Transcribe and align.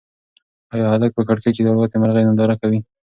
ایا 0.73 0.87
هلک 0.93 1.11
په 1.17 1.21
کړکۍ 1.27 1.51
کې 1.55 1.61
د 1.63 1.67
الوتی 1.71 1.97
مرغۍ 2.01 2.23
ننداره 2.25 2.55
کوله؟ 2.61 2.79